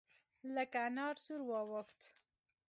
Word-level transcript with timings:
لکه 0.55 0.79
انار 0.87 1.15
سور 1.25 1.41
واوښت. 1.45 1.99